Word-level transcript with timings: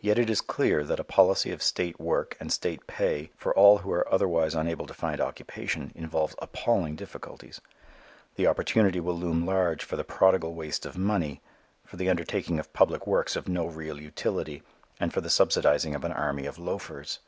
Yet 0.00 0.18
it 0.18 0.30
is 0.30 0.40
clear 0.40 0.82
that 0.84 0.98
a 0.98 1.04
policy 1.04 1.50
of 1.52 1.62
state 1.62 2.00
work 2.00 2.34
and 2.40 2.50
state 2.50 2.86
pay 2.86 3.30
for 3.36 3.54
all 3.54 3.76
who 3.84 3.92
are 3.92 4.10
otherwise 4.10 4.54
unable 4.54 4.86
to 4.86 4.94
find 4.94 5.20
occupation 5.20 5.92
involves 5.94 6.34
appalling 6.38 6.96
difficulties. 6.96 7.60
The 8.36 8.46
opportunity 8.46 9.00
will 9.00 9.16
loom 9.18 9.44
large 9.44 9.84
for 9.84 9.96
the 9.96 10.02
prodigal 10.02 10.54
waste 10.54 10.86
of 10.86 10.96
money, 10.96 11.42
for 11.84 11.98
the 11.98 12.08
undertaking 12.08 12.58
of 12.58 12.72
public 12.72 13.06
works 13.06 13.36
of 13.36 13.48
no 13.50 13.66
real 13.66 14.00
utility 14.00 14.62
and 14.98 15.12
for 15.12 15.20
the 15.20 15.28
subsidizing 15.28 15.94
of 15.94 16.04
an 16.04 16.12
army 16.12 16.46
of 16.46 16.58
loafers. 16.58 17.18